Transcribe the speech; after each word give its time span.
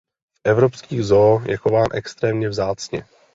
V 0.37 0.41
evropských 0.49 1.03
zoo 1.03 1.41
je 1.47 1.57
chován 1.57 1.87
extrémně 1.93 2.49
vzácně. 2.49 3.05